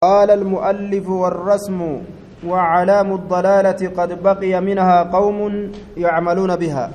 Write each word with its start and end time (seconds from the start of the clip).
قال 0.00 0.30
المؤلف 0.30 1.06
والرسم 1.08 1.80
وعلام 2.48 3.08
الضلالة 3.20 3.80
قد 3.98 4.10
بقي 4.22 4.56
منها 4.60 4.98
قوم 5.12 5.38
يعملون 5.96 6.56
بها. 6.56 6.86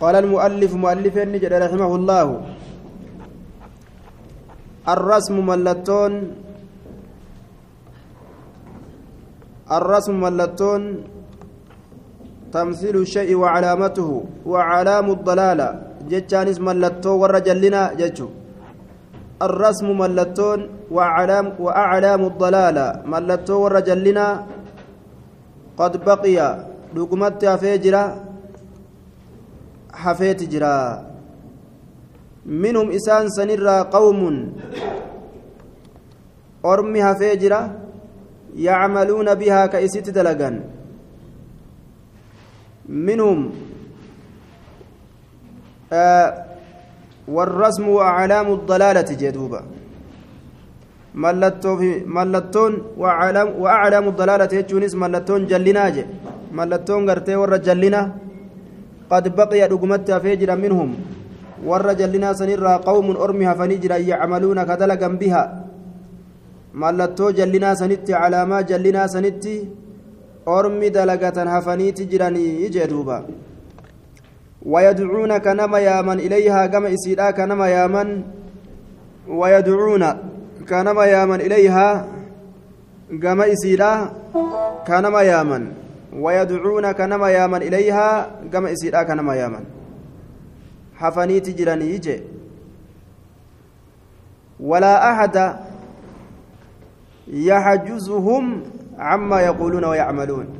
قال 0.00 0.14
المؤلف 0.14 0.70
مؤلف 0.74 1.14
النجد 1.18 1.52
رحمه 1.52 1.90
الله. 1.98 2.26
الرسم 4.94 5.36
ملتون. 5.50 6.12
الرسم 9.66 10.14
ملتون. 10.14 10.82
تمثيل 12.54 12.96
الشيء 13.02 13.34
وعلامته 13.34 14.10
وعلام 14.46 15.06
الضلالة. 15.10 15.68
جتشانس 16.06 16.62
ملتو 16.62 17.18
ورجلنا 17.18 17.98
جتشو 17.98 18.39
الرسم 19.42 19.98
ملتون 19.98 20.60
وأعلام, 20.90 21.46
وأعلام 21.58 22.20
الضلالة 22.24 22.86
ملتو 23.06 23.56
ورجلنا 23.64 24.26
قد 25.78 25.92
بقي. 26.04 26.38
لقمت 26.94 27.44
فيجرا 27.62 28.04
حفيت 29.92 30.40
جرا. 30.52 30.78
منهم 32.46 32.86
إسان 32.90 33.28
سنرى 33.28 33.76
قوم. 33.94 34.20
أرمي 36.64 37.14
فيجرا 37.14 37.60
يعملون 38.56 39.34
بها 39.34 39.66
كإسيت 39.66 40.10
دلقا 40.10 40.50
منهم 42.88 43.50
آه 45.92 46.49
والرسم 47.34 47.84
وأعلام 47.88 48.46
الضلالة 48.58 49.10
جدوبا 49.22 49.60
ملتون 52.16 52.72
وأعلام 53.00 53.48
وأعلام 53.62 54.04
الضلالة 54.12 54.50
يجونس 54.58 54.94
ملتون 55.02 55.40
جلناج 55.50 55.96
ملتون 56.58 57.00
غرتي 57.08 57.34
ور 57.40 57.52
جلنا. 57.66 58.02
قد 59.10 59.24
بقي 59.36 59.62
دغمت 59.72 60.08
فيجر 60.22 60.50
منهم. 60.64 60.90
ور 61.68 61.86
جلنا 62.00 62.28
سنرا 62.38 62.74
قوم 62.88 63.06
أرمها 63.24 63.52
فنجر 63.58 63.92
يعملون 64.10 64.58
كدلقا 64.68 65.08
بها. 65.22 65.44
mallattoo 66.72 67.32
jallinaa 67.38 67.74
sanitti 67.74 68.12
calaamaa 68.12 68.62
jallinaa 68.70 69.08
sanitti 69.14 69.54
ormi 70.46 70.90
dalagatan 70.96 71.48
hafaniiti 71.48 72.06
jiranii 72.10 72.68
jee 72.74 72.86
duuba 72.92 73.16
ويدعون 74.66 75.38
كنما 75.38 75.78
يامن 75.78 76.20
إليها 76.20 76.66
كما 76.66 76.94
إسيدا 76.94 77.30
كنما 77.30 77.68
يامن. 77.68 78.22
ويدعون 79.28 80.04
كنما 80.68 81.04
يامن 81.04 81.40
إليها 81.40 82.08
كما 83.22 83.52
إسيدا 83.52 84.12
كنما 84.86 85.22
يامن. 85.22 85.72
ويدعون 86.12 86.92
كنما 86.92 87.30
يامن 87.30 87.62
إليها 87.62 88.30
كما 88.52 88.72
إسيدا 88.72 89.02
كنما 89.02 89.34
يامن. 89.34 89.64
حفني 90.96 91.40
تجرني 91.40 91.84
يجي. 91.84 92.20
ولا 94.60 95.12
أحد 95.12 95.56
يحجزهم 97.28 98.62
عما 98.98 99.40
يقولون 99.40 99.84
ويعملون. 99.84 100.59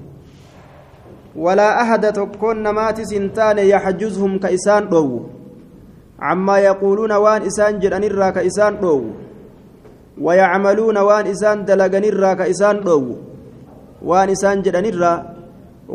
ولا 1.44 1.68
أحد 1.82 2.04
تكون 2.12 2.56
نمات 2.66 2.98
سنتان 3.10 3.58
يحجزهم 3.72 4.32
كإسان 4.44 4.82
دو. 4.92 5.06
عما 6.28 6.56
يقولون 6.68 7.12
وان 7.24 7.42
إسان 7.48 7.72
جران 7.82 8.04
الرا 8.10 8.28
كإسان 8.36 8.72
دو. 8.84 8.96
ويعملون 10.24 10.96
وان 11.08 11.26
إسان 11.32 11.58
دلغن 11.68 12.04
الرا 12.12 12.32
كإسان 12.40 12.76
دو. 12.86 13.04
وان 14.08 14.28
إسان 14.36 14.56
جران 14.64 14.86
الرا 14.92 15.14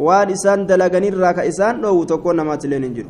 وان 0.05 0.27
إسان 0.35 0.59
دلغن 0.69 1.05
الرا 1.11 1.29
كإسان 1.37 1.73
دو 1.81 2.03
تكون 2.09 2.35
نمات 2.39 2.63
لننجر 2.71 3.07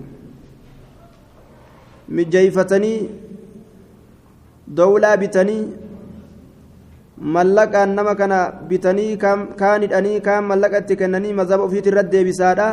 مجيفتني 2.16 2.94
دولة 4.68 5.12
بتني 5.22 5.58
mallaqaan 7.18 7.96
nama 7.96 8.16
kana 8.16 8.40
bitanii 8.70 9.18
kaan 9.18 9.81
hidhanii 9.81 10.20
kaan 10.22 10.44
mallaqa 10.52 10.84
itti 10.84 11.00
kennanii 11.00 11.34
mazhaba 11.34 11.64
ofiitti 11.64 11.90
irratti 11.90 12.12
deebisaadha 12.16 12.70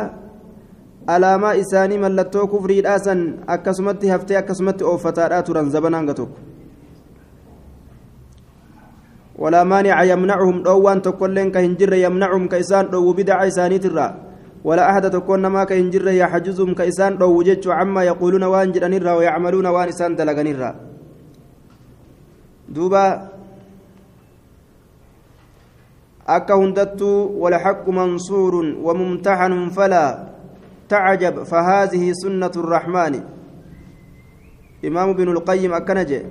alaamaa 1.07 1.53
isaanii 1.63 1.97
mallattoo 2.05 2.47
kufriidhaa 2.47 2.99
san 2.99 3.21
akkasumatti 3.47 4.11
haftee 4.13 4.37
akkasumatti 4.41 4.83
ooffataadhaa 4.83 5.43
turan 5.47 5.71
zaban 5.71 5.95
hanga 5.99 6.13
tokko 6.13 6.53
ولا 9.33 9.63
مانع 9.65 9.97
يمنعهم 10.03 10.63
دوان 10.63 11.01
تقولين 11.01 11.51
كهنجر 11.51 11.93
يمنعهم 11.93 12.47
كإسان 12.47 12.93
دو 12.93 13.13
بدع 13.17 13.47
إساني 13.47 13.77
ترى 13.81 14.07
ولا 14.63 14.83
أحد 14.91 15.09
تكون 15.09 15.45
ما 15.49 15.63
كهنجر 15.65 16.07
يحجزهم 16.07 16.73
كإسان 16.79 17.17
دو 17.17 17.33
وجدت 17.37 17.67
عما 17.67 18.01
يقولون 18.13 18.43
وان 18.43 18.71
جرانيرا 18.71 19.13
ويعملون 19.17 19.65
وان 19.65 19.87
إسان 19.89 20.15
دلغنيرا 20.15 20.69
دوبا 22.69 23.32
hundattuu 26.27 27.39
walxaqu 27.41 27.91
mansuurun 27.91 28.77
wamumtaxanun 28.83 29.69
falaa 29.71 30.29
tacjab 30.87 31.43
fahaadihi 31.45 32.15
sunnatu 32.15 32.59
الraxmaani 32.63 33.21
imaamu 34.81 35.13
binu 35.15 35.33
lqayim 35.33 35.73
akkana 35.73 36.05
jee 36.05 36.25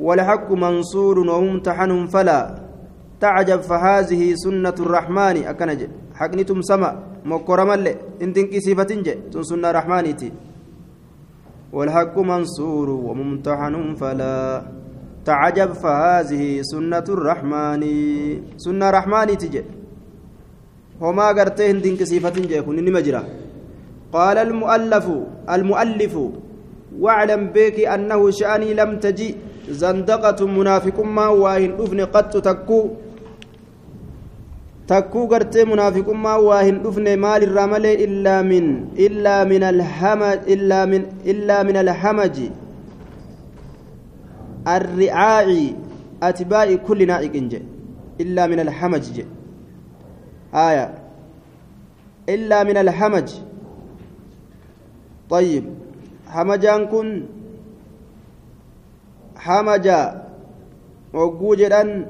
والحق 0.00 0.52
منصور 0.52 1.18
وممتحن 1.18 2.06
فلا 2.06 2.40
تعجب 3.20 3.60
فهذه 3.60 4.34
سنة 4.34 4.74
الرحمن 4.80 5.36
أكنج 5.46 5.80
حقنتم 6.14 6.58
سما 6.62 6.90
مكرما 7.24 7.76
لي 7.76 7.94
انتن 8.22 8.46
كسيفتن 8.50 9.02
جي 9.06 9.14
سنة 9.30 9.70
رحمانيتي 9.70 10.32
والحق 11.72 12.18
منصور 12.18 12.88
وممتحن 12.90 13.74
فلا 13.94 14.36
تعجب 15.24 15.72
فهذه 15.72 16.62
سنة 16.62 17.06
الرحمن. 17.08 17.82
سنة 18.58 18.90
رحمن 18.90 19.28
تجي. 19.38 19.62
هما 21.00 21.26
قرتين 21.36 21.80
دين 21.82 21.96
كسيفة 21.96 22.30
جيكون 22.30 22.92
مجرى 22.92 23.22
قال 24.12 24.36
المؤلف 24.38 25.06
المؤلف 25.50 26.14
واعلم 26.98 27.42
بك 27.54 27.76
أنه 27.94 28.20
شأني 28.30 28.74
لم 28.74 28.90
تجي. 28.98 29.30
زندقة 29.70 30.46
منافق 30.46 31.00
ما 31.00 31.26
واهن 31.28 31.72
أفن 31.80 32.00
قد 32.14 32.30
تكو. 32.30 32.80
تكو 34.90 35.20
قرتي 35.30 35.64
منافق 35.64 36.08
ما 36.10 36.34
واهن 36.36 36.76
أفن 36.86 37.06
مال 37.16 37.42
الرمل 37.48 37.86
إلا 37.86 38.42
من 38.42 38.90
إلا 38.98 39.44
من 41.62 41.76
الحمج 41.76 42.36
إلا 44.68 44.78
من 44.78 44.88
إلا 44.88 44.94
من 44.94 45.08
الحمج 45.08 45.42
الرعاع 45.42 45.72
أتباع 46.22 46.74
كل 46.74 47.06
نائق 47.06 47.32
جي 47.32 47.62
إلا 48.20 48.46
من 48.46 48.60
الحمج 48.60 49.00
جي. 49.00 49.26
آية. 50.54 50.94
إلا 52.28 52.64
من 52.64 52.76
الحمج. 52.76 53.32
طيب. 55.30 55.74
حمجان 56.26 56.86
كن 56.86 57.22
حمج 59.36 59.90
وجوجا 61.14 62.06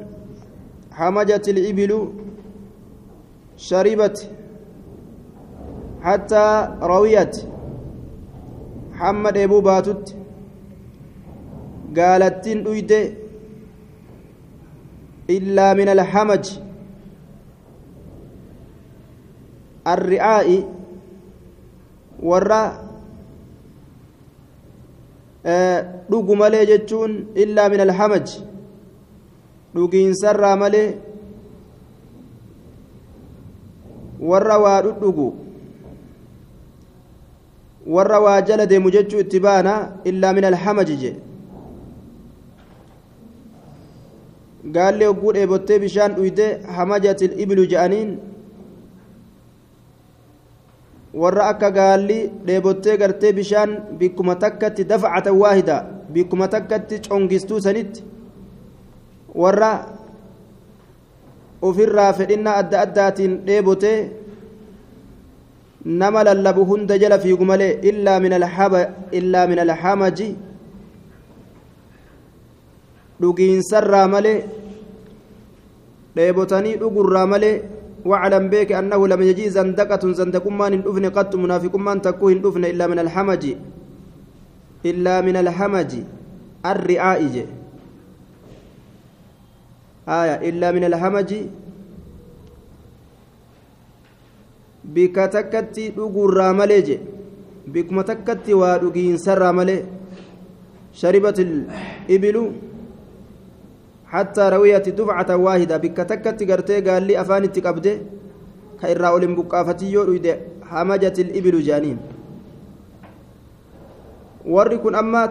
حمجت 0.92 1.48
الإبل 1.48 2.12
شربت 3.56 4.30
حتى 6.02 6.68
رويت. 6.82 7.36
حمد 8.92 9.38
أبو 9.38 9.60
باتت 9.60 10.21
min 15.78 15.88
alhamaj 15.88 16.44
arri'aa'i 19.92 20.58
warra 22.30 22.62
dhugu 26.10 26.36
malee 26.36 26.66
jechuun 26.70 27.12
illaa 27.44 27.68
min 27.72 27.80
alhamaj 27.86 28.26
dhugiinsarraa 29.74 30.56
malee 30.62 30.88
warra 34.30 34.58
waa 34.64 34.82
dhudhugu 34.82 35.26
warra 37.94 38.20
waa 38.20 38.40
jala 38.48 38.66
deemu 38.66 38.90
jechuu 38.96 39.20
itti 39.24 39.40
baana 39.40 39.72
illaa 40.04 40.32
min 40.32 40.44
alhamaji 40.44 40.96
jee 41.02 41.16
gaallee 44.70 45.06
hogguu 45.06 45.32
dheebottee 45.34 45.78
bishaan 45.78 46.14
dhuyde 46.16 46.46
hamajatil 46.76 47.34
ibilu 47.40 47.66
je'aniin 47.72 48.10
warra 51.14 51.48
akka 51.52 51.70
gaalli 51.70 52.18
dheebottee 52.46 52.96
gartee 52.96 53.32
bishaan 53.32 53.76
bikkuma 53.98 54.34
takkatti 54.44 54.84
dafacatan 54.84 55.38
waahida 55.42 55.76
bikkuma 56.12 56.48
takkatti 56.48 57.00
congistuu 57.08 57.60
sanitti 57.60 58.04
warra 59.34 59.72
ofirraa 61.62 62.12
fedhinnaa 62.12 62.56
adda 62.62 62.80
addaatiin 62.86 63.34
dheebotee 63.46 63.98
nama 65.84 66.24
lallabu 66.24 66.64
hunda 66.64 66.98
jala 66.98 67.18
fiigu 67.18 67.44
malee 67.44 67.78
illaa 67.82 68.20
min 69.48 69.58
alhamaji 69.58 70.36
dhugiinsarraa 73.22 74.06
malee 74.14 74.38
dheebotanii 76.16 76.80
dhugurraa 76.82 77.28
malee 77.34 77.56
واعلم 78.04 78.44
بك 78.50 78.72
أنه 78.72 79.00
لم 79.08 79.22
يجي 79.22 79.46
زندقة 79.50 80.02
زندقمان 80.12 80.82
دفن 80.82 81.06
قط 81.16 81.32
منافقمان 81.36 82.02
تكوه 82.02 82.32
دفن 82.32 82.64
إلا 82.64 82.86
من 82.86 82.98
الحمج 82.98 83.44
إلا 84.90 85.14
من 85.20 85.36
الحمج 85.36 85.92
الرعاء 86.66 87.22
آية 90.08 90.36
إلا 90.48 90.68
من 90.74 90.84
الحمج 90.90 91.30
takkatti 95.32 95.94
dhugurraa 95.94 96.52
malee 96.58 96.82
je 96.82 96.96
bikuma 97.72 98.02
takkatti 98.02 98.52
waa 98.60 98.78
dhugiinsarraa 98.82 99.52
malee 99.54 99.86
sharibat 101.00 101.38
ibilu 102.08 102.42
حتى 104.12 104.44
رويت 104.48 104.88
دفعة 104.88 105.30
واحدة 105.36 105.76
بك 105.76 105.96
تكت 105.96 106.38
قرتي 106.50 106.80
قال 106.84 107.02
لي 107.08 107.20
أفاني 107.20 107.48
تقبده 107.48 107.94
كإرى 108.80 109.06
أولم 109.08 109.32
بقافتي 109.38 109.86
يوريد 109.92 110.26
همجت 110.72 111.18
الإبل 111.18 111.56
جانين 111.62 111.98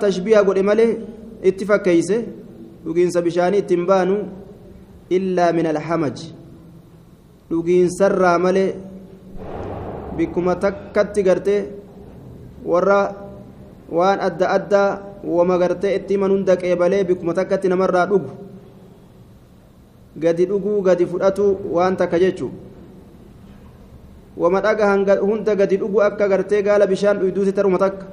tashbiha 0.02 0.44
godhe 0.44 0.64
malee 0.64 0.98
itti 1.44 1.66
fakkeeyse 1.66 2.16
dhugiinsa 2.86 3.22
bishaanii 3.22 3.60
ittiin 3.64 3.86
baanu 3.86 4.16
illaa 5.10 5.52
min 5.58 5.68
alhamaj 5.68 6.18
dhugiinsarraa 7.50 8.38
malee 8.40 8.70
bikkuma 10.16 10.56
takkatti 10.56 11.26
gartee 11.28 11.60
warra 12.72 13.00
waan 13.98 14.20
adda 14.28 14.54
addaa 14.58 14.90
wama 15.36 15.58
gartee 15.58 15.96
itti 15.98 16.16
himan 16.16 16.32
hunda 16.32 16.56
qeebalee 16.56 17.04
bikkuma 17.04 17.34
takkatti 17.34 17.68
namarraa 17.74 18.06
dhugu 18.14 18.51
gadi 20.18 20.46
dhuguu 20.46 20.82
gadi 20.82 21.06
fudhatu 21.06 21.46
waan 21.72 21.96
takka 21.98 22.20
jechuun 22.20 22.52
wama 24.38 24.62
dhaga 24.62 25.18
hunda 25.22 25.56
gadi 25.56 25.78
dhuguu 25.78 26.02
akka 26.02 26.28
gartee 26.28 26.62
gaala 26.64 26.88
bishaan 26.88 27.20
dhuyduusi 27.20 27.54
taruma 27.54 27.78
takka. 27.78 28.06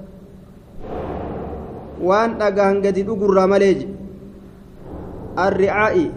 Waan 2.02 2.38
dhagaan 2.38 2.82
gadi 2.82 3.02
dhugurraa 3.02 3.46
malee 3.46 3.86
arricaa'i 5.44 6.10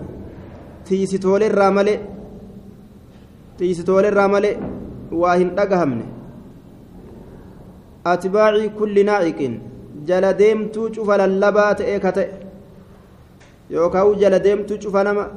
tiisitoolerraa 0.85 1.71
malee 1.77 1.99
tiisitoolerraa 3.57 4.27
malee 4.27 4.57
waa 5.11 5.35
hin 5.35 5.55
dhagahamne. 5.57 6.05
Atbaacii 8.13 8.69
kulli 8.77 9.03
naaciqin 9.09 9.59
jala 10.09 10.33
deemtuu 10.33 10.89
cufa 10.89 11.17
lallabaa 11.21 11.73
ta'ee 11.81 11.99
ka 11.99 12.11
ta'e. 12.11 12.29
Yookaan 13.69 14.19
jala 14.21 14.39
deemtuu 14.45 14.77
cufa 14.77 15.03
nama 15.03 15.29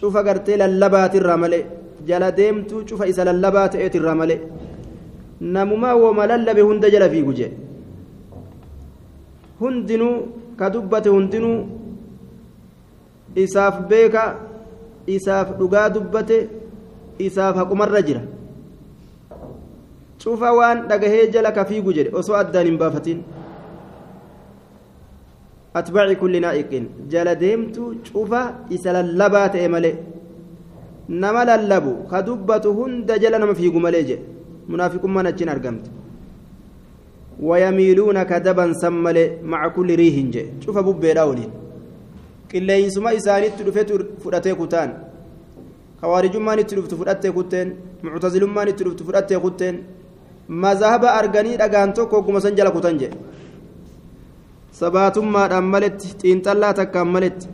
cufa 0.00 0.22
gartee 0.26 0.56
lallabaatirraa 0.62 1.36
malee 1.44 1.64
jala 2.08 2.28
deemtuu 2.38 2.82
cufa 2.88 3.06
isa 3.12 3.24
lallabaa 3.28 3.68
ta'eetirraa 3.72 4.14
malee 4.20 4.40
namumaa 5.54 5.94
wooma 6.02 6.26
lallabe 6.30 6.60
hunda 6.68 6.90
jala 6.94 7.08
fiigu 7.14 7.32
jee. 7.38 7.50
Hundinuu 9.60 10.16
ka 10.58 10.70
dubbate 10.74 11.08
hundinuu 11.14 11.58
isaaf 13.44 13.76
beeka 13.90 14.22
isaaf 15.16 15.48
dhugaa 15.58 15.88
dubbate 15.94 16.36
isaaf 17.26 17.56
haqumarra 17.60 18.02
jira. 18.08 18.22
Cufa 20.22 20.52
waan 20.58 20.78
dhagahee 20.88 21.26
jala 21.34 21.52
ka 21.56 21.64
fiigu 21.70 21.92
jedhe 21.98 22.10
osoo 22.20 22.36
addaan 22.42 22.66
hin 22.70 22.78
baafatiin 22.82 23.20
atbaaci 25.74 26.16
kulli 26.16 26.40
naa'iqin 26.40 26.84
jala 27.12 27.34
deemtu 27.34 27.82
cufa 28.06 28.42
isa 28.70 28.92
lallabaa 28.96 29.48
ta'e 29.54 29.68
malee 29.68 29.94
nama 31.08 31.44
lallabu 31.50 31.92
ka 32.10 32.22
dubbatu 32.22 32.72
hunda 32.78 33.18
jala 33.18 33.38
nama 33.38 33.54
fiigu 33.54 33.80
malee 33.80 34.02
jedhe 34.08 34.22
munaafiqummaan 34.68 35.26
achiin 35.30 35.48
argamte 35.54 35.90
wayamiiluuna 37.48 38.24
ka 38.24 38.40
dabansan 38.40 38.94
malee 39.06 39.28
maca 39.42 39.70
kulli 39.74 39.96
riihin 39.96 40.30
jedhe 40.34 40.50
cufa 40.64 40.82
bubbeedha 40.82 41.26
waliin 41.30 41.50
qilleensuma 42.50 43.12
isaanitti 43.18 43.62
dhufetu 43.66 43.94
fudhatee 44.22 44.54
kutaan 44.60 44.90
kawaarijummaan 46.00 46.58
itti 46.62 46.74
dhuftu 46.78 46.96
fudhattee 47.00 47.32
kutteen 47.38 47.68
muctazilummaan 48.02 48.68
itti 48.72 48.84
dhuftu 48.86 49.04
fudhattee 49.08 49.38
kutteen 49.44 49.76
mazahaba 50.48 51.08
arganii 51.20 51.56
dhagaan 51.60 51.92
tokko 51.96 52.16
ogguma 52.20 52.40
san 52.40 52.54
jala 52.58 52.70
kutan 52.76 52.98
jedhe 52.98 53.16
sabaatummaadhaan 54.80 55.66
maletti 55.74 56.08
xiinxallaa 56.20 56.74
takkaan 56.80 57.08
maletti 57.14 57.46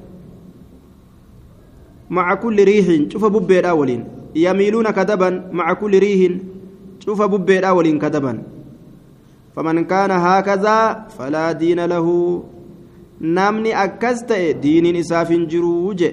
maca 2.17 2.35
kulli 2.43 2.65
riihin 2.71 3.09
cufa 3.12 3.31
bubbeedhaa 3.35 3.75
waliin 3.81 4.03
yamiiluuna 4.44 4.93
kadaban 4.99 5.35
maca 5.59 5.75
kulli 5.81 6.00
riihin 6.05 6.35
cufa 7.05 7.29
bubbeedhaa 7.32 7.75
waliin 7.79 7.99
kadaban 8.05 8.38
faman 9.55 9.87
kaana 9.93 10.19
haakazaa 10.26 11.06
falaa 11.17 11.55
diina 11.62 11.87
lahu 11.94 12.15
namni 13.38 13.73
akkas 13.85 14.25
ta'e 14.29 14.53
diiniin 14.62 14.97
isaaf 15.03 15.29
hin 15.35 15.49
jiruu 15.55 15.94
je 16.00 16.11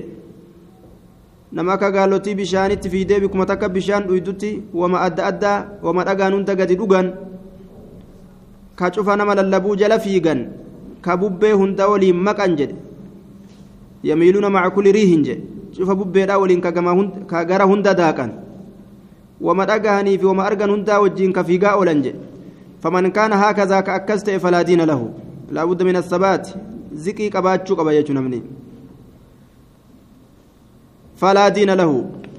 nama 1.52 1.74
akka 1.76 1.92
gaalotii 1.98 2.36
bishaanitti 2.40 2.90
fiidee 2.94 3.20
bikkuma 3.24 3.46
takka 3.52 3.70
bishaan 3.76 4.08
dhuydutti 4.10 4.52
wama 4.82 5.02
adda 5.08 5.26
addaa 5.32 5.58
wama 5.86 6.08
dhagaan 6.10 6.34
hunda 6.38 6.56
gadi 6.56 6.76
dhugan 6.82 7.08
ka 8.80 8.92
cufa 8.96 9.16
nama 9.20 9.36
lallabuu 9.40 9.76
jala 9.82 10.00
fiigan 10.06 10.40
maqan 12.28 12.56
jedhe 12.58 12.76
yamiiluuna 14.04 14.50
maca 14.50 14.70
kulli 14.70 14.92
riihin 14.92 15.24
jedhe 15.24 15.44
cufa 15.76 15.96
bubbeedhaa 15.96 16.38
waliin 16.38 16.62
ka 16.62 17.46
gara 17.46 17.66
hunda 17.66 17.94
daaqan 17.94 18.32
wama 19.42 19.66
dhagahanii 19.66 20.18
fi 20.18 20.26
wama 20.26 20.44
argan 20.46 20.70
hundaa 20.70 21.00
wajjiin 21.02 21.34
ka 21.34 21.44
fiigaa 21.44 21.76
oolan 21.78 22.02
jedhe 22.02 22.20
faman 22.82 23.12
kaana 23.12 23.38
haakazaa 23.38 23.82
ka 23.82 23.94
akkas 23.94 24.24
ta'e 24.24 24.40
falaa 24.40 24.64
diina 24.64 24.86
lahu 24.86 25.14
laa 25.52 25.68
budda 25.68 25.86
min 25.86 25.96
assabaati 25.96 26.54
ziqii 26.94 27.30
qabaachuu 27.30 27.76
qaba 27.76 27.94
jechuu 27.94 28.14
namni 28.14 28.42
فلا 31.22 31.50
دين 31.50 31.70
له 31.70 31.92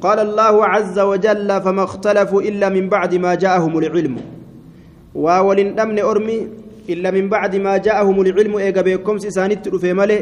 قال 0.03 0.19
الله 0.19 0.55
عز 0.67 0.99
وجل 0.99 1.61
فما 1.65 1.83
اختلفوا 1.85 2.41
إلا 2.43 2.69
من 2.69 2.89
بعد 2.89 3.15
ما 3.15 3.35
جاءهم 3.35 3.79
العلم 3.79 4.15
وولن 5.15 5.69
أمن 5.81 5.99
أرمي 5.99 6.39
إلا 6.89 7.11
من 7.11 7.29
بعد 7.29 7.57
ما 7.57 7.77
جاءهم 7.77 8.17
العلم 8.21 8.57
إيجا 8.57 8.83
بيكم 8.83 9.19
سيسانيت 9.19 9.69
رفي 9.69 9.93
ملي. 9.93 10.19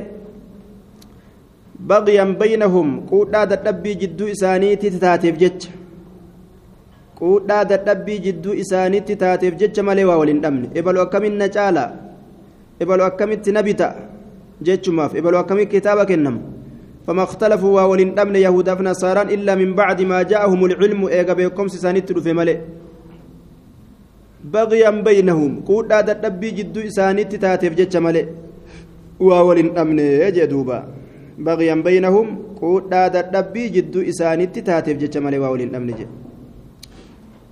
بغيا 1.80 2.24
بينهم 2.40 2.88
قودا 3.10 3.44
دبي 3.44 3.94
جدو 3.94 4.24
إسانيتي 4.34 4.90
تتاتيف 4.90 5.34
جتش 5.42 5.62
قودا 7.16 7.62
دبي 7.62 8.16
جدو 8.18 8.52
إسانيتي 8.52 9.14
تتاتيف 9.14 9.54
جتش 9.60 9.80
ملي 9.80 10.04
وولن 10.04 10.44
أمن 10.44 10.62
إبلو 10.76 11.02
أكمن 11.02 11.38
نجالا. 11.40 11.84
إبلو 12.82 13.06
أكمت 13.06 13.48
نبتا 13.56 13.88
جتش 14.66 14.88
ماف 14.88 15.16
إبلو 15.16 15.40
أكمت 15.40 15.68
كتابك 15.72 16.12
النم 16.12 16.36
فما 17.06 17.22
اختلفوا 17.22 17.80
وولن 17.80 18.18
أمن 18.18 18.36
يهودا 18.36 18.74
فنصارى 18.74 19.22
إلا 19.34 19.52
من 19.60 19.70
بعد 19.80 19.98
ما 20.10 20.18
جاءهم 20.22 20.60
العلم 20.64 21.00
إيجا 21.06 21.32
بيكم 21.32 21.68
سيسانيت 21.68 22.12
رفي 22.12 22.32
ملي. 22.32 22.56
بغيا 24.44 24.90
بينهم. 24.90 25.60
قودا 25.68 26.00
دبي 26.00 26.50
جدو 26.50 26.80
إسانيت 26.80 27.34
تاتيف 27.36 27.72
جتش 27.74 27.96
ملي. 27.96 28.26
وولن 29.20 29.78
أمن 29.78 29.98
يجدوبا 29.98 30.78
بغيا 31.38 31.74
بينهم. 31.74 32.26
قودا 32.60 33.08
دبي 33.08 33.68
جدو 33.68 34.00
إسانيت 34.00 34.58
تاتيف 34.58 34.96
جتش 34.96 35.16
ملي 35.16 35.38
وولن 35.38 35.74
أمن 35.74 35.90
جد 35.98 36.10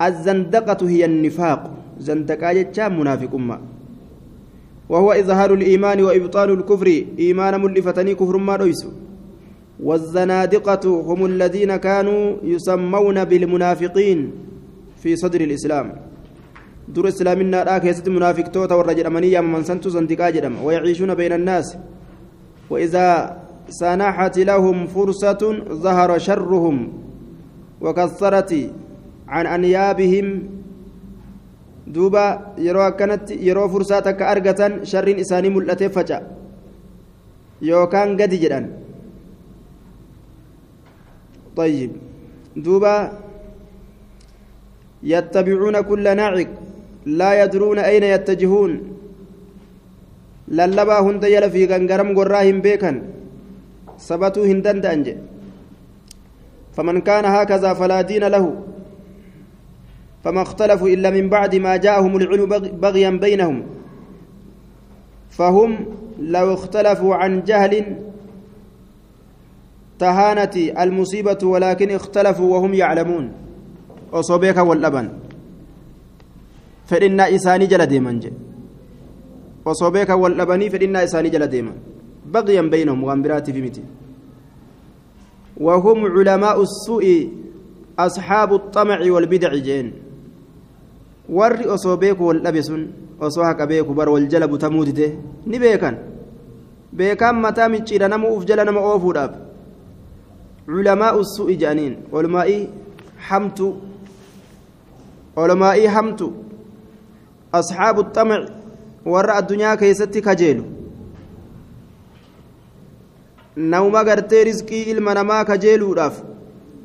الزندقة 0.03 0.81
هي 0.89 1.05
النفاق. 1.05 1.63
زندقة 2.01 2.53
جتش 2.53 2.79
منافق 2.81 3.35
أمة 3.35 3.59
وهو 4.89 5.13
إظهار 5.13 5.55
الإيمان 5.55 5.99
وإبطال 6.03 6.51
الكفر. 6.51 6.89
إيمان 7.19 7.61
ملفتني 7.61 8.15
كفر 8.15 8.37
ما 8.37 8.57
ريسو 8.57 8.89
والزنادقة 9.83 10.85
هم 11.09 11.21
الذين 11.27 11.77
كانوا 11.77 12.37
يسمون 12.43 13.25
بالمنافقين 13.25 14.31
في 15.03 15.17
صدر 15.17 15.41
الإسلام. 15.41 16.08
دور 16.95 17.09
إسلامنا 17.09 17.65
لا 17.69 17.79
كيست 17.79 18.09
منافق 18.09 18.47
توتا 18.55 18.75
والرجل 18.75 19.07
أمنية 19.07 19.41
من 19.41 19.63
سنتو 19.69 19.89
زندقا 19.97 20.31
جدم 20.35 20.55
ويعيشون 20.65 21.15
بين 21.15 21.33
الناس 21.33 21.77
وإذا 22.71 23.07
سنحت 23.69 24.37
لهم 24.51 24.77
فرصة 24.87 25.43
ظهر 25.85 26.11
شرهم 26.19 26.77
وكثرت 27.81 28.53
عن 29.29 29.45
أنيابهم 29.47 30.27
yeroo 31.89 32.85
akkanatti 32.85 33.39
yeroo 33.49 33.69
fursaa 33.73 34.03
takka 34.05 34.29
argatan 34.29 34.85
sharriin 34.91 35.23
isaanii 35.25 35.55
mul'atee 35.55 35.89
faca'a 35.89 36.21
yookaan 37.69 38.13
gadi 38.21 38.39
jedhan. 38.43 38.67
طيب 41.59 41.91
دوبا 42.57 42.97
يتبعون 45.03 45.77
كل 45.81 46.07
ناعق 46.17 46.51
لا 47.07 47.45
يدرون 47.45 47.79
أين 47.79 48.03
يتجهون. 48.03 48.73
jala 51.29 51.51
fiigan 51.51 51.87
garam 51.87 52.15
gorraa 52.15 52.43
hin 52.49 52.63
beekan 52.65 53.03
sabatuu 53.97 54.49
hin 54.49 54.63
danda'an 54.65 55.05
jedhe 55.05 55.21
فمن 56.79 57.01
كان 57.03 57.25
هكذا 57.27 57.75
فلا 57.75 58.01
دين 58.07 58.25
له. 58.25 58.55
فما 60.25 60.43
اختلفوا 60.43 60.89
إلا 60.89 61.11
من 61.11 61.29
بعد 61.29 61.55
ما 61.59 61.77
جاءهم 61.77 62.17
العلم 62.17 62.47
بغيا 62.79 63.11
بينهم. 63.11 63.67
فهم 65.31 65.71
لو 66.23 66.55
اختلفوا 66.55 67.15
عن 67.15 67.43
جهل 67.43 67.75
تهانت 69.99 70.57
المصيبة 70.57 71.39
ولكن 71.43 71.91
اختلفوا 71.91 72.49
وهم 72.55 72.75
يعلمون. 72.75 73.33
وصبيك 74.13 74.57
واللبن 74.57 75.09
فإن 76.89 77.21
إساني 77.21 77.67
جلد 77.73 77.93
من 77.95 78.17
جي 78.23 78.33
وصبيك 79.67 80.11
واللبني 80.11 80.67
فإن 80.73 80.97
إساني 80.97 81.29
جلد 81.35 81.55
من 81.67 81.77
بغيا 82.33 82.63
بينهم 82.63 83.05
وأنبرات 83.05 83.47
في 83.51 83.61
متي 83.63 83.85
وهم 85.67 85.99
علماء 86.15 86.57
السوء 86.63 87.07
أصحاب 87.99 88.51
الطمع 88.55 88.99
والبدع 89.15 89.53
جين 89.69 89.89
warri 91.29 91.69
osoo 91.69 91.97
beeku 92.01 92.25
wal 92.25 92.41
dhabe 92.41 92.63
sun 92.65 92.83
osoo 93.21 93.45
haqa 93.45 93.67
beeku 93.69 93.93
bar 93.95 94.09
wal 94.09 94.27
jala 94.33 94.49
butamuu 94.49 94.85
dide 94.89 95.07
ni 95.45 95.59
beekan 95.61 95.97
beekaan 96.99 97.37
mataa 97.37 97.69
micciidha 97.69 98.09
nama 98.09 98.29
uf 98.33 98.47
jala 98.49 98.65
nama 98.65 98.81
oofuudhaaf 98.81 99.33
culamaa'u 100.65 101.21
su'i 101.37 101.57
asxaabu 107.53 108.03
xamac 108.15 108.43
warra 109.05 109.35
addunyaa 109.41 109.77
keessatti 109.77 110.23
kajeelu 110.23 110.65
nauma 113.57 114.05
gartee 114.05 114.45
rizqii 114.45 114.83
ilma 114.91 115.15
namaa 115.15 115.45
kajeeluudhaaf 115.45 116.21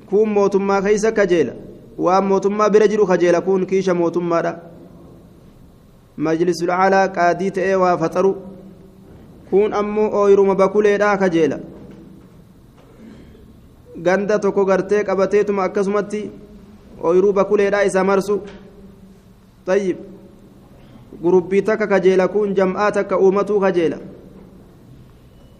kuun 0.09 0.29
mootummaa 0.29 0.81
keeysa 0.81 1.11
kajeela 1.11 1.53
waan 1.97 2.25
mootummaa 2.25 2.69
bira 2.69 2.87
jiru 2.87 3.07
kajeela 3.07 3.41
kun 3.41 3.65
kiisha 3.65 3.93
mootummaadha 3.93 4.53
majlisul 6.17 6.67
calaa 6.67 7.07
qaadii 7.17 7.51
ta'ee 7.51 7.75
waa 7.83 7.97
faxaru 7.97 8.33
kun 9.49 9.73
ammoo 9.73 10.09
ooyiruma 10.21 10.55
bakuleedha 10.55 11.17
kajeela 11.17 11.59
ganda 14.07 14.39
tokko 14.39 14.65
gartee 14.65 15.03
qabateetuma 15.03 15.63
akkasumatti 15.63 16.23
ooyiruu 17.03 17.33
bakuleedha 17.33 17.83
isa 17.91 18.03
marsu 18.03 18.41
tayyib 19.65 20.12
gurubbii 21.21 21.61
takka 21.61 21.87
kajeela 21.87 22.27
kun 22.27 22.53
jam'aa 22.55 22.91
takka 22.91 23.19
uumatuu 23.19 23.59
kajeela. 23.59 23.97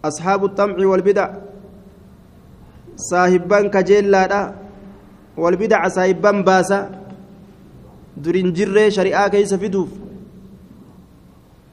Asxaabu 0.04 0.50
xamci 0.58 0.86
walbida 0.86 1.26
saahibban 2.96 3.70
kajeellaadha. 3.70 4.42
Walbidaca 5.38 5.90
saahibban 5.90 6.44
baasa. 6.44 6.90
Durin 8.24 8.54
jirree 8.54 8.90
shari'aa 8.92 9.30
keeysa 9.30 9.58
fiduuf. 9.58 9.90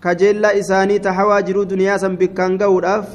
Kajeellaa 0.00 0.52
isaanii 0.56 1.00
ta 1.00 1.12
hawaa 1.12 1.42
jiruu 1.42 1.64
duniyaa 1.68 1.98
san 1.98 2.16
bikkaan 2.16 2.56
ga'uudhaaf 2.58 3.06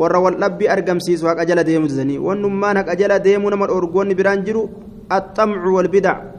warra 0.00 0.18
waldhabbii 0.24 0.68
argamsiisu 0.74 1.26
haqa 1.26 1.44
jala 1.46 1.64
deemu 1.68 1.88
jedhanii 1.90 2.18
wannummaan 2.18 2.76
haqa 2.80 2.96
jala 3.00 3.18
deemuu 3.26 3.50
nama 3.50 3.66
dhorgoonni 3.70 4.14
biraan 4.18 4.42
jiru 4.46 4.62
axxamcu 5.18 5.74
walbidaca 5.76 6.37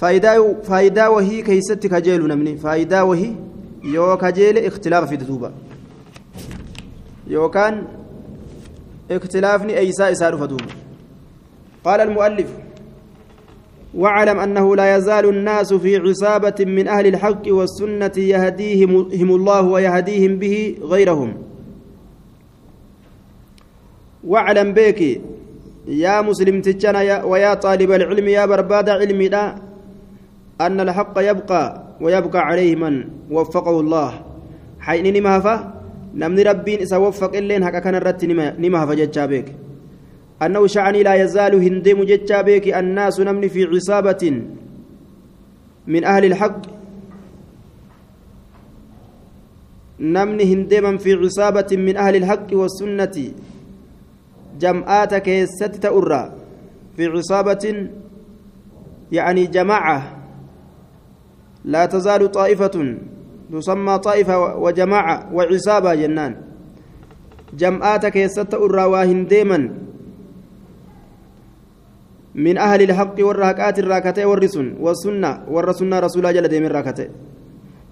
faayidaa 0.00 1.10
wahii 1.10 1.42
keeysatti 1.42 1.88
kajeelu 1.88 2.26
namni 2.26 2.56
faayidaa 2.56 3.04
wahii 3.04 3.36
yoo 3.92 4.16
kajeele 4.16 4.66
ikhtilaafa 4.66 5.06
fide 5.06 5.24
duuba 5.24 5.52
yookaan 7.30 7.86
اختلافني 9.10 9.78
أيساء 9.78 10.12
إسار 10.12 10.36
فدوب 10.36 10.60
قال 11.84 12.00
المؤلف 12.00 12.46
واعلم 13.94 14.38
أنه 14.40 14.76
لا 14.76 14.96
يزال 14.96 15.28
الناس 15.28 15.74
في 15.74 15.96
عصابة 15.96 16.54
من 16.60 16.88
أهل 16.88 17.06
الحق 17.06 17.42
والسنة 17.48 18.12
يهديهم 18.16 19.30
الله 19.30 19.62
ويهديهم 19.62 20.38
به 20.38 20.76
غيرهم۔ 20.82 21.36
واعلم 24.24 24.72
بك 24.72 25.20
يا 25.88 26.20
مسلم 26.22 26.60
تجنا 26.60 27.24
ويا 27.24 27.54
طالب 27.54 27.92
العلم 27.92 28.28
يا 28.28 28.46
برباد 28.46 28.88
علمي 28.88 29.28
أن 30.60 30.80
الحق 30.80 31.14
يبقى 31.18 31.82
ويبقى 32.00 32.40
عليه 32.40 32.76
من 32.76 33.04
وفقه 33.30 33.80
الله. 33.80 34.10
حين 34.80 35.06
نمهفه 35.16 35.56
نمني 36.14 36.42
ربين 36.42 36.78
إذا 36.78 36.96
وفق 36.96 37.36
إلين 37.36 37.62
هكا 37.62 37.78
كان 37.78 37.94
الرت 37.94 38.24
نمهف 38.64 38.90
جتشابيك 38.90 39.52
أنه 40.42 40.66
شعني 40.66 41.02
لا 41.02 41.14
يزال 41.14 41.54
هندم 41.54 42.04
جتشابيك 42.04 42.68
الناس 42.74 43.20
نمني 43.20 43.48
في 43.48 43.64
عصابة 43.64 44.42
من 45.86 46.04
أهل 46.04 46.24
الحق. 46.24 46.60
نمني 50.00 50.44
هندما 50.54 50.96
في 50.96 51.14
عصابة 51.14 51.70
من 51.72 51.96
أهل 51.96 52.16
الحق 52.16 52.46
والسنة. 52.52 53.16
جمعاتك 54.60 55.44
ست 55.44 55.74
تأرى 55.82 56.32
في 56.96 57.06
عصابة 57.06 57.88
يعني 59.12 59.46
جماعة 59.46 60.15
لا 61.66 61.86
تزال 61.86 62.30
طائفة 62.30 62.76
تسمى 63.52 63.94
طائفة 63.98 64.56
وجماعة 64.56 65.16
وعصابة 65.34 65.94
جنان. 65.94 66.32
جمعاتك 67.58 68.16
يست 68.16 68.54
أرى 68.54 68.84
واهندما 68.84 69.58
من 72.34 72.58
أهل 72.58 72.80
الحق 72.82 73.16
والرهكات 73.18 73.78
الراكتة 73.78 74.26
والرسن 74.26 74.66
والسنة 74.80 75.30
والرسنة 75.50 75.96
رسول 75.98 76.34
جل 76.34 76.48
ديم 76.48 76.64
الراكتة 76.64 77.06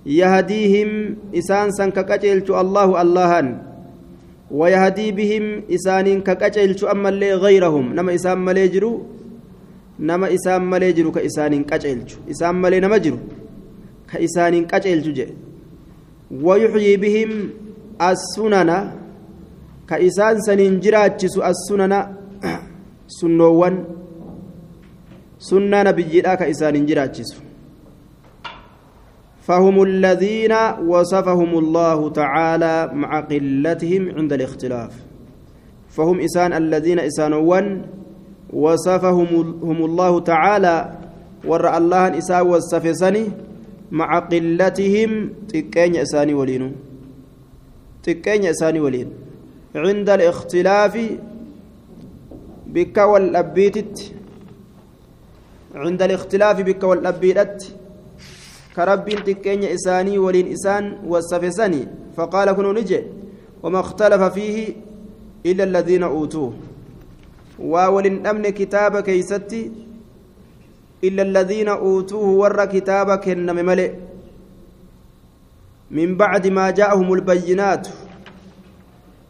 يهديهم 0.06 0.90
إسان 1.38 1.70
سن 1.70 1.90
ككجلت 1.90 2.50
الله 2.50 2.88
اللهان. 3.02 3.46
ويهدي 4.50 5.12
بهم 5.12 5.44
إسان 5.74 6.20
ككجلت 6.20 6.84
أما 6.84 7.08
اللي 7.08 7.34
غيرهم. 7.34 7.94
نما 7.96 8.14
إسان 8.14 8.38
مليجرو 8.38 8.92
نما 9.98 10.34
إسان 10.34 10.62
مليجرو 10.70 11.10
كإسان 11.12 11.64
كجلت 11.64 12.10
إسان 12.30 12.54
ملي 12.54 12.80
نمجرو 12.80 13.18
كإسان 14.14 14.54
كجلت 14.70 15.06
جي 15.18 15.26
ويحيي 16.46 16.96
بهم 17.02 17.30
السنن 18.10 18.70
كإسان 19.88 20.34
سنين 20.46 20.80
جراتشس 20.80 21.36
السنن 21.50 21.92
سنوان 23.18 23.74
سنة 25.38 25.82
نبيجيرا 25.82 26.34
كإسان 26.34 26.86
جراتشس 26.86 27.30
فهم 29.46 29.82
الذين 29.82 30.54
وصفهم 30.88 31.58
الله 31.58 31.98
تعالى 32.10 32.90
مع 32.94 33.20
قلتهم 33.20 34.02
عند 34.16 34.32
الاختلاف 34.32 34.92
فهم 35.88 36.20
إسان 36.20 36.52
الذين 36.52 36.98
إسانوان 36.98 37.66
وصفهم 38.52 39.26
هم 39.62 39.84
الله 39.84 40.20
تعالى 40.20 40.98
ورأى 41.44 41.78
الله 41.78 42.18
مع 43.92 44.18
قلتهم 44.18 45.30
تكين 45.48 45.96
إساني 45.96 46.34
ولينو 46.34 46.70
تكين 48.04 48.44
إساني 48.44 48.80
ولين. 48.80 49.08
عند 49.74 50.10
الاختلاف 50.10 50.94
بك 52.66 52.96
والأبيتت. 52.96 54.12
عند 55.74 56.02
الاختلاف 56.02 56.60
بك 56.60 56.82
والأبيتت. 56.84 57.74
كرب 58.76 59.08
تكين 59.08 59.64
إساني 59.64 60.18
ولين 60.18 60.52
إسان 60.52 60.98
والسفسني 61.06 61.82
فقال 62.16 62.52
كنوا 62.52 62.72
نجي. 62.72 63.00
وما 63.62 63.80
اختلف 63.80 64.22
فيه 64.22 64.72
إلا 65.46 65.64
الذين 65.64 66.02
أوتوه. 66.02 66.52
وولن 67.58 68.26
أمن 68.26 68.48
كتاب 68.48 69.00
كيستي. 69.00 69.70
إلا 71.04 71.22
الذين 71.22 71.68
أوتوه 71.68 72.26
ور 72.26 72.64
كتاب 72.64 73.18
كنم 73.18 73.56
ملئ 73.66 73.92
من 75.90 76.16
بعد 76.16 76.46
ما 76.46 76.70
جاءهم 76.70 77.12
البينات. 77.12 77.88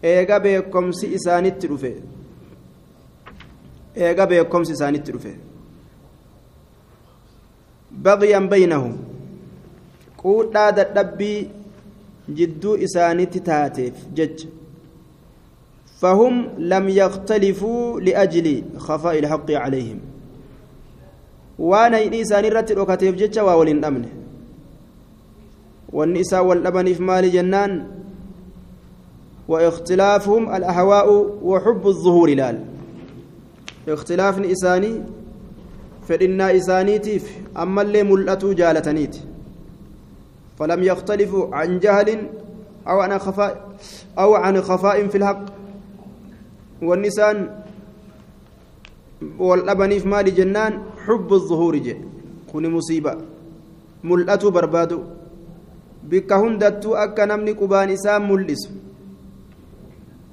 eega 0.04 0.40
beekomsi 0.40 1.06
isaanitti 1.16 1.68
dhufe 1.68 1.90
eega 3.96 4.26
beekomsi 4.26 4.72
isaanitti 4.72 5.12
dhufe 5.12 5.34
بغيا 7.94 8.38
بينهم. 8.38 8.96
قولا 10.18 10.70
دبي 10.70 11.48
جدو 12.28 12.74
إسانيت 12.74 13.38
تاتيف. 13.38 13.94
جج. 14.14 14.46
فهم 16.00 16.48
لم 16.58 16.88
يختلفوا 16.88 18.00
لأجل 18.00 18.62
خفاء 18.78 19.18
الحق 19.18 19.50
عليهم. 19.50 20.00
Waan 21.58 21.94
hidhii 21.94 22.20
isaanii 22.20 22.48
irratti 22.52 22.74
dhokateef 22.74 23.16
jecha 23.16 23.44
waa 23.44 23.56
waliin 23.56 23.80
dhabne. 23.80 24.08
Wanni 25.92 26.20
isaa 26.20 26.42
wal 26.42 26.62
dhabaniif 26.62 27.00
maali 27.00 27.30
jennaan? 27.30 27.94
واختلافهم 29.48 30.54
الأهواء 30.56 31.08
وحب 31.42 31.86
الظهور 31.86 32.28
لال 32.34 32.64
اختلاف 33.88 34.38
إساني 34.40 35.02
فإنا 36.08 36.56
إسانيتيف 36.56 37.38
أما 37.56 37.82
اللي 37.82 38.02
ملأتو 38.02 38.52
جالتنيت 38.52 39.16
فلم 40.58 40.82
يختلفوا 40.82 41.54
عن 41.56 41.78
جهل 41.78 42.28
أو 42.88 43.00
عن 43.00 43.18
خفاء 43.18 43.68
أو 44.18 44.34
عن 44.34 44.62
خفاء 44.62 45.08
في 45.08 45.18
الحق 45.18 45.44
والنسان 46.82 47.50
والأبنيف 49.38 50.06
مال 50.06 50.34
جنان 50.34 50.82
حب 51.04 51.28
الظهور 51.40 51.74
جي 51.86 51.94
كوني 52.52 52.68
مصيبة. 52.68 53.12
ملأتو 54.04 54.50
بربادو. 54.50 55.00
بك 56.10 56.30
هندتو 56.32 56.94
أكا 56.94 57.24
نمني 57.30 57.52
قبان 57.60 57.90
إسام 57.96 58.22
ملئس 58.30 58.62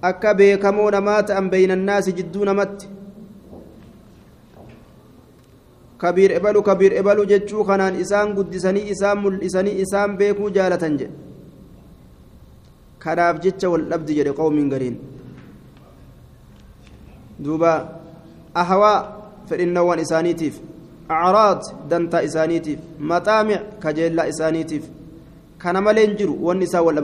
أكا 0.03 0.31
بيكمون 0.31 0.95
مات 0.97 1.31
أم 1.31 1.49
بين 1.49 1.71
الناس 1.71 2.05
جدون 2.17 2.49
مت 2.59 2.79
كبير 6.01 6.29
إبلو 6.37 6.61
كبير 6.67 6.91
إبلو 6.99 7.23
جتشو 7.31 7.63
خنان 7.67 7.93
إسان 8.03 8.27
قدسني 8.37 8.81
إسان 8.91 9.17
ملئسني 9.23 9.71
إسان 9.81 10.09
بيكو 10.19 10.49
جالة 10.55 10.83
جي 10.99 11.07
kanaaf 13.03 13.41
jecha 13.43 13.67
wal 13.73 13.85
dhabdi 13.91 14.13
jedhe 14.17 14.33
qawmiin 14.39 14.69
gariin 14.73 14.97
duuba 17.43 17.71
fedhinnawwan 19.49 19.99
isaaniitiif 19.99 20.59
acraad 21.09 21.61
dantaa 21.89 22.21
isaaniitiif 22.29 22.79
maxaamic 22.99 23.61
kajeellaa 23.79 24.27
isaaniitiif 24.33 24.83
kana 25.57 25.81
malee 25.81 26.05
hin 26.07 26.15
jiru 26.21 26.37
wanni 26.45 26.65
isaan 26.65 26.85
wal 26.85 26.97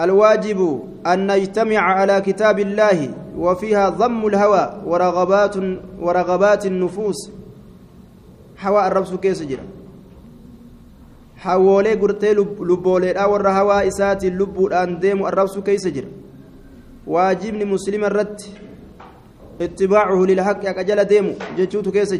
الواجب 0.00 0.60
أن 1.06 1.26
نجتمع 1.26 1.78
على 1.78 2.20
كتاب 2.20 2.58
الله 2.58 2.98
وفيها 3.38 3.88
ضم 3.88 4.26
الهوى 4.26 4.82
ورغبات 4.86 5.56
ورغبات 6.00 6.66
النفوس 6.66 7.30
هواء 8.60 8.86
الرب 8.86 9.20
كيس 9.20 9.42
جرا 9.42 9.66
hawoolee 11.38 11.96
gurtee 11.96 12.34
lubbooleedhaa 12.34 13.28
warra 13.32 13.52
hawaa 13.54 13.82
isaatiin 13.90 14.38
lubbuudhaan 14.38 15.00
deemu 15.02 15.26
arrabsu 15.26 15.62
keeysa 15.62 15.90
jira 15.96 16.08
waajibni 17.06 17.64
muslima 17.64 18.06
irratti 18.10 18.50
اتباعه 19.60 20.24
للحق 20.24 20.64
أجل 20.66 21.04
ديمو 21.04 21.32
جتشوت 21.56 21.88
كيس 21.88 22.14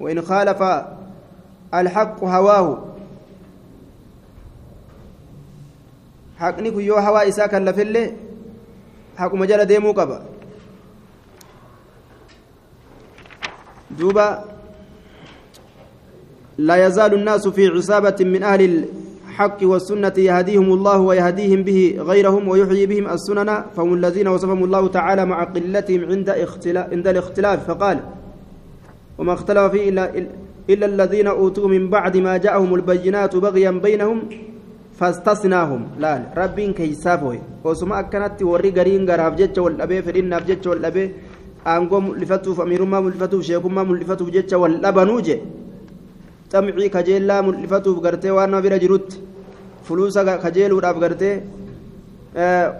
وإن 0.00 0.22
خالف 0.22 0.62
الحق 1.74 2.24
هواه. 2.24 2.94
حقني 6.38 6.70
كيو 6.70 6.96
هوا 6.96 7.28
إساء 7.28 7.56
لفله 7.58 8.12
حق 9.16 9.34
مجال 9.34 9.64
ديمو 9.64 9.92
قبا 9.92 10.22
دوبا 13.90 14.44
لا 16.58 16.86
يزال 16.86 17.14
الناس 17.14 17.48
في 17.48 17.68
عصابة 17.68 18.16
من 18.20 18.42
أهل 18.42 18.88
الحق 19.34 19.60
والسنة 19.62 20.16
يهديهم 20.30 20.68
الله 20.72 20.98
ويهديهم 20.98 21.60
به 21.66 21.80
غيرهم 22.10 22.48
ويحيي 22.48 22.86
بهم 22.86 23.06
السنن 23.14 23.50
فهم 23.74 23.90
الذين 23.94 24.28
وصفهم 24.28 24.64
الله 24.64 24.82
تعالى 24.88 25.22
مع 25.26 25.38
قلتهم 25.54 26.00
عند 26.10 26.28
عند 26.94 27.06
الاختلاف. 27.08 27.58
فقال 27.68 27.98
وما 29.18 29.32
اختلف 29.32 29.64
فيه 29.72 29.88
إلا, 29.90 30.04
إلا 30.70 30.86
الذين 30.86 31.26
أوتوا 31.26 31.68
من 31.68 31.90
بعد 31.90 32.14
ما 32.16 32.36
جاءهم 32.36 32.74
البينات 32.74 33.36
بغيا 33.36 33.70
بينهم 33.70 34.18
فاستثناهم. 34.98 35.82
لا 35.98 36.12
رب 36.36 36.58
كيسافه 36.78 37.38
وسما 37.64 38.00
أكنت 38.00 38.38
وري 38.42 38.70
غرين 38.70 39.10
غراف 39.10 39.34
جتش 39.34 39.58
والأبي 39.58 40.02
فرين 40.02 40.30
جتش 40.48 40.66
والأبي. 40.66 41.04
أنقوم 41.66 42.04
ملفتوف 42.10 42.60
أمير 42.60 42.84
ما 42.84 43.00
ملفتوف 43.00 43.42
شيخ 43.42 43.66
ما 43.66 43.82
ملفتوف 43.82 44.30
جتش 44.30 44.52
والأبنوجة. 44.52 45.36
Bira 48.62 48.78
jirutti 48.78 49.20
fuluusa 49.86 50.24
kajeeluudhaaf 50.44 50.98
gartee 51.04 51.42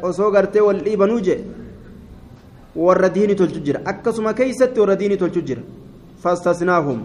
osoo 0.02 0.30
gartee 0.30 0.60
wal 0.68 0.80
dhiibanuu 0.86 1.20
je 1.26 1.36
warra 2.76 3.08
diini 3.08 3.34
tolchu 3.36 3.60
jira 3.66 3.80
akkasuma 3.92 4.34
keeysatti 4.34 4.80
warra 4.80 4.96
diini 4.96 5.16
tolchu 5.16 5.40
jira 5.48 5.62
fastasnaahum 6.22 7.00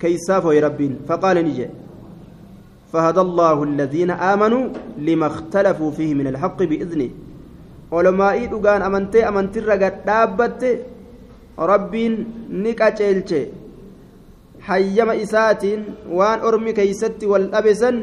keeysaaf 0.00 0.44
hoy 0.44 0.60
rabbiin 0.66 0.98
faqaale 1.08 1.42
ni 1.42 1.54
jedhe 1.60 1.80
فهدى 2.92 3.20
الله 3.20 3.62
الذين 3.62 4.10
آمنوا 4.10 4.64
لما 4.98 5.26
اختلفوا 5.26 5.90
فيه 5.90 6.14
من 6.14 6.26
الحق 6.26 6.62
بإذنه 6.62 7.10
علماء 7.92 8.36
دوغان 8.46 8.82
أمنتي 8.82 9.28
أمنتي 9.28 9.58
رغت 9.60 9.96
دابت 10.06 10.62
ربين 11.58 12.12
نكا 12.50 12.88
ormi 16.50 16.72
keeysatti 16.74 17.26
wal 17.26 17.46
dhabesan 17.52 17.96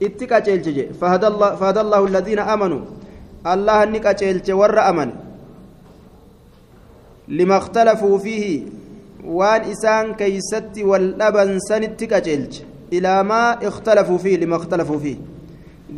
itti 0.00 0.26
qaceelche 0.26 0.72
je 0.76 0.84
fahada 1.00 1.80
allaahu 1.84 2.06
aladiina 2.06 2.42
aamanuu 2.52 2.82
allah 3.44 3.86
ni 3.92 4.00
qaceelche 4.00 4.52
warra 4.52 4.86
amane 4.90 5.14
lima 7.28 7.56
اkhtalafuu 7.62 8.18
fiihi 8.24 8.66
waan 9.38 9.62
isaan 9.74 10.14
keeysatti 10.20 10.84
wal 10.90 11.08
dhaban 11.20 11.60
sanitti 11.68 12.06
qaceelche 12.12 12.66
ilaa 12.96 13.22
maa 13.30 13.48
اkhtalafuu 13.70 14.18
fiihi 14.24 14.42
lima 14.44 14.56
اkhtalafuu 14.60 14.98
fiihi 15.04 15.20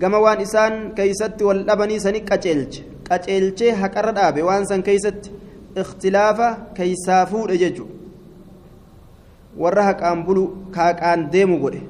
gama 0.00 0.18
waan 0.26 0.40
isaan 0.46 0.74
keeysatti 0.98 1.44
wal 1.48 1.64
dhabanii 1.68 2.00
sani 2.06 2.20
qaceelche 2.30 2.84
qaceelchee 3.08 3.72
haqarra 3.82 4.12
dhaabe 4.18 4.40
waan 4.48 4.66
san 4.70 4.82
keeysatti 4.88 5.30
ikhtilaafa 5.82 6.48
keeysaa 6.78 7.22
fuudhe 7.32 7.58
jechuudha 7.62 7.95
warra 9.58 9.82
haqaan 9.88 10.24
bulu 10.26 10.44
kaaqaan 10.76 11.30
deemu 11.34 11.58
godhe 11.64 11.80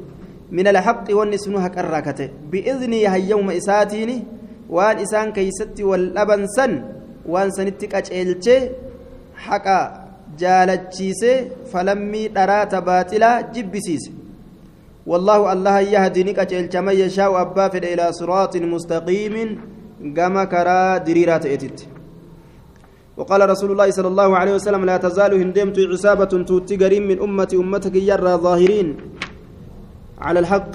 min 0.50 0.66
alhaqi 0.72 1.14
wanni 1.18 1.38
sunu 1.44 1.59
haqarraa 1.59 2.02
kate 2.09 2.31
bi'iznii 2.50 3.05
hayyawma 3.14 3.55
isaatiini 3.61 4.16
waan 4.76 4.98
isaan 5.05 5.33
keeysatti 5.33 5.85
wal 5.90 6.07
dhaban 6.16 6.46
san 6.57 6.72
waan 7.35 7.50
sanitti 7.57 7.87
qaceelchee 7.94 8.61
haqa 9.46 9.79
jaalachiisee 10.42 11.38
falammii 11.72 12.29
dharaata 12.37 12.81
baaxilaa 12.90 13.42
jibbisiise 13.55 14.16
والله 15.07 15.52
الله 15.52 15.76
يهدي 15.94 16.22
نكاچل 16.29 16.66
من 16.83 16.94
يشاء 17.05 17.31
أبا 17.42 17.68
فد 17.68 17.85
إلى 17.85 18.12
صراط 18.12 18.57
مستقيم 18.57 19.35
كما 20.16 20.44
كرا 20.52 20.98
دريرات 21.07 21.46
إتت 21.46 21.79
وقال 23.16 23.40
رسول 23.52 23.70
الله 23.72 23.88
صلى 23.96 24.09
الله 24.12 24.31
عليه 24.40 24.55
وسلم 24.61 24.83
لا 24.85 24.96
تزال 25.00 25.33
هندمت 25.42 25.79
عصابة 25.92 26.33
توتي 26.48 26.76
من 27.00 27.16
أمتي 27.26 27.57
أمتك 27.57 27.96
يرى 27.96 28.35
ظاهرين 28.46 28.88
على 30.26 30.38
الحق. 30.44 30.70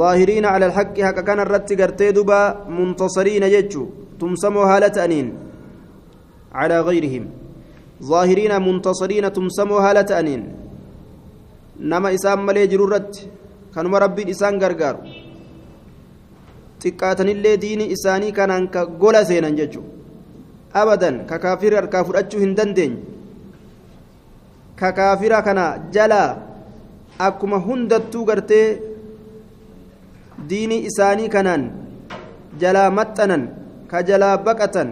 ظاهرين 0.00 0.44
على 0.44 0.64
الحق 0.66 0.96
هكا 1.08 1.22
كان 1.26 1.40
الرت 1.40 1.68
قرتي 1.80 2.12
دبا 2.16 2.40
منتصرين 2.78 3.44
يجو 3.56 3.82
تمسموا 4.20 4.64
هالة 4.70 4.96
أنين 5.04 5.28
على 6.52 6.76
غيرهم. 6.88 7.24
ظاهرين 8.02 8.52
منتصرين 8.66 9.24
تمسموا 9.32 9.80
هالة 9.80 10.10
أنين. 10.20 10.42
نما 11.80 12.08
إسام 12.14 12.38
ملي 12.46 12.66
جرورت 12.72 13.12
كانوا 13.74 13.98
ربي 14.04 14.22
إسان 14.30 14.54
غرغار. 14.62 14.96
xiqqaatanillee 16.82 17.56
diini 17.62 17.84
isaanii 17.94 18.32
kanaan 18.38 18.64
ka 18.74 18.80
gola 18.86 19.24
seenan 19.24 19.56
jechuudha 19.58 19.95
abadan 20.82 21.16
ka 21.30 21.38
kaafira 21.44 21.76
harkaa 21.80 22.04
fudhachuu 22.08 22.40
hin 22.44 22.54
dandeenye 22.58 22.98
ka 24.80 24.92
kaafira 24.98 25.42
kana 25.46 25.64
jalaa 25.96 26.28
akkuma 27.28 27.58
hundattuu 27.66 28.24
gartee 28.30 28.66
diinii 30.48 30.84
isaanii 30.90 31.28
kanaan 31.34 31.64
jalaa 32.60 32.90
maxxanan 32.98 33.48
ka 33.90 34.02
jalaa 34.08 34.36
baqatan 34.48 34.88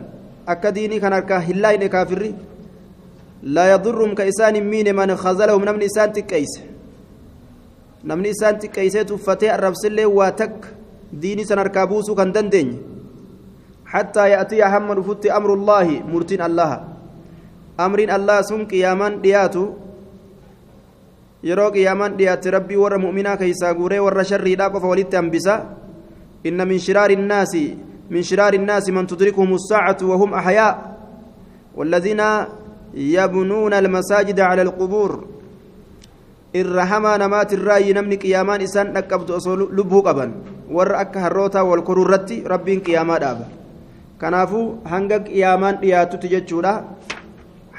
akka 0.53 0.73
diinii 0.77 1.01
kan 1.05 1.13
harkaa 1.17 1.41
hin 1.49 1.61
laayne 1.65 1.89
kaafirri 1.97 2.31
laa 3.57 3.67
yadurrum 3.73 4.15
ka 4.19 4.25
isaan 4.33 4.55
hin 4.61 4.65
miine 4.73 4.93
man 5.01 5.13
khazalahum 5.25 5.65
namni 5.69 5.85
isaan 5.93 6.15
xiqqeeyse 6.17 6.61
namni 8.11 8.29
isaan 8.37 8.61
xiqqeeysee 8.63 9.05
tuffatee 9.11 9.51
arrabsillee 9.57 10.09
waa 10.19 10.33
takka 10.41 10.69
diinii 11.23 11.47
san 11.51 11.59
harkaa 11.63 11.87
buusuu 11.93 12.17
kan 12.21 12.33
dandeenye 12.37 12.79
حتى 13.87 14.29
يأتي 14.31 14.65
هم 14.65 14.93
رفت 14.93 15.27
أمر 15.27 15.55
الله 15.55 15.89
مرتين 16.13 16.43
الله 16.43 16.73
allah 17.79 18.39
sun 18.47 18.67
qiyaamaan 18.71 19.19
dhiyaatu 19.19 19.63
yeroo 21.43 21.71
qiyaamaan 21.75 22.15
dhiyaate 22.19 22.51
rabbii 22.51 22.79
warra 22.79 22.99
mu'minaa 23.03 23.37
keeysaa 23.37 23.75
guuree 23.75 23.99
warra 23.99 24.25
sharriidhaa 24.25 24.71
qofa 24.71 24.87
walitti 24.87 25.17
hambisa 25.17 25.55
inna 26.45 26.65
min 26.65 26.79
shiraari 26.79 27.19
innaasi 27.19 27.65
min 28.11 28.23
shiraari 28.23 28.63
innaasi 28.63 28.93
man 28.93 29.07
tudrikuhum 29.07 29.59
الساعة 29.59 30.01
وهم 30.03 30.35
أحياء 30.35 30.75
والذين 31.77 32.23
يبنون 32.95 33.73
المساجد 33.75 34.41
على 34.41 34.63
القبور 34.63 35.35
hamaa 36.63 37.19
namaati 37.19 37.55
irraayi 37.59 37.93
namni 37.93 38.17
qiyaamaan 38.17 38.63
isaan 38.63 38.95
dhaqqabdu 38.95 39.35
osoo 39.35 39.57
lubbuu 39.57 40.03
qaban 40.07 40.31
warra 40.71 40.99
akka 41.03 41.21
harrootaa 41.27 41.65
wal 41.67 41.83
koruu 41.83 42.07
irratti 42.07 42.45
rabbiin 42.47 42.81
qiyaamaa 42.81 43.19
dhaaba 43.19 43.64
kanaafuu 44.22 44.68
hanga 44.94 45.20
qiyaamaan 45.28 45.82
dhiyaatutti 45.82 46.32
jechuudha 46.36 46.74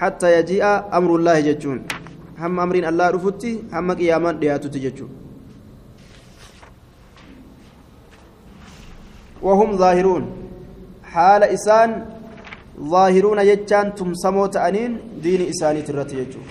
hatta 0.03 0.35
yaji'a 0.37 0.73
amrullaahi 0.99 1.49
jechuun 1.49 1.81
hamma 2.43 2.63
amriin 2.67 2.91
allaa 2.93 3.11
dhufutti 3.17 3.57
hamma 3.77 3.99
qiyaamaan 4.03 4.41
dhiyaatutti 4.45 4.85
jechuudha 4.87 5.21
وهم 9.49 9.71
ظاهرون 9.83 10.25
حال 11.13 11.43
إسان 11.57 11.91
ظاهرون 12.93 13.39
يجان 13.51 13.87
تمسمو 13.99 14.47
تأنين 14.55 14.93
دين 15.25 15.41
إساني 15.53 15.83
ترتي 15.83 16.17
يجون 16.23 16.47